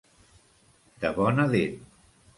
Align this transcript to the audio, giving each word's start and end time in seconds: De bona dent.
De 1.05 1.13
bona 1.19 1.47
dent. 1.55 1.81